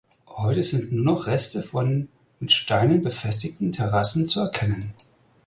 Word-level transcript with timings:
Heute 0.37 0.63
sind 0.63 0.91
nur 0.91 1.05
noch 1.05 1.27
Reste 1.27 1.61
von 1.61 2.07
mit 2.39 2.51
Steinen 2.51 3.03
befestigten 3.03 3.71
Terrassen 3.71 4.27
zu 4.27 4.39
erkennen. 4.39 4.95